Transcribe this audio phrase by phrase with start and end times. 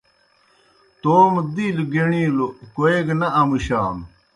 [1.01, 4.05] توموْ دِیلوْ گِݨِیلوْ کوئے گہ نہ امُشانوْ۔